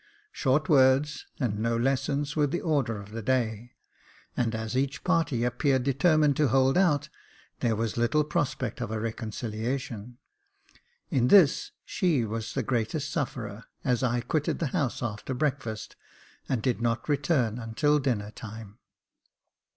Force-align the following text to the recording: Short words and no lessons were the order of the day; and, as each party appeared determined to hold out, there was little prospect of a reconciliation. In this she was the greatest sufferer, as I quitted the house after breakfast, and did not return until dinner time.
Short 0.31 0.67
words 0.67 1.27
and 1.39 1.59
no 1.59 1.77
lessons 1.77 2.35
were 2.35 2.47
the 2.47 2.59
order 2.61 2.99
of 2.99 3.11
the 3.11 3.21
day; 3.21 3.73
and, 4.35 4.55
as 4.55 4.75
each 4.75 5.03
party 5.03 5.43
appeared 5.43 5.83
determined 5.83 6.35
to 6.37 6.47
hold 6.47 6.75
out, 6.75 7.09
there 7.59 7.75
was 7.75 7.97
little 7.97 8.23
prospect 8.23 8.81
of 8.81 8.89
a 8.89 8.99
reconciliation. 8.99 10.17
In 11.11 11.27
this 11.27 11.69
she 11.85 12.25
was 12.25 12.55
the 12.55 12.63
greatest 12.63 13.11
sufferer, 13.11 13.65
as 13.83 14.01
I 14.01 14.21
quitted 14.21 14.57
the 14.57 14.67
house 14.73 15.03
after 15.03 15.35
breakfast, 15.35 15.95
and 16.49 16.63
did 16.63 16.81
not 16.81 17.07
return 17.07 17.59
until 17.59 17.99
dinner 17.99 18.31
time. 18.31 18.79